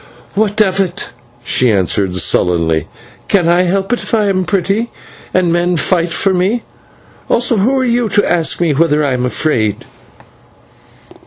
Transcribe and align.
"What 0.33 0.59
of 0.61 0.79
it?" 0.79 1.09
she 1.43 1.71
answered, 1.71 2.15
sullenly; 2.15 2.87
"can 3.27 3.47
I 3.47 3.61
help 3.65 3.93
it 3.93 4.01
if 4.01 4.15
I 4.15 4.29
am 4.29 4.45
pretty, 4.45 4.89
and 5.31 5.53
men 5.53 5.77
fight 5.77 6.09
for 6.09 6.33
me? 6.33 6.63
Also, 7.29 7.57
who 7.57 7.77
are 7.77 7.85
you 7.85 8.07
who 8.07 8.23
ask 8.23 8.59
me 8.59 8.73
whether 8.73 9.05
I 9.05 9.13
am 9.13 9.27
afraid?" 9.27 9.85